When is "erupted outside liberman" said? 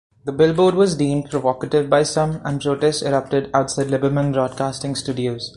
3.03-4.31